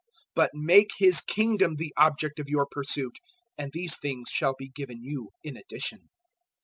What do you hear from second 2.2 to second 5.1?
of your pursuit, and these things shall be given